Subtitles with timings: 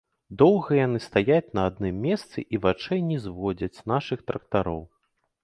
[0.41, 4.81] Доўга яны стаяць на адным месцы і вачэй не зводзяць з нашых трактароў.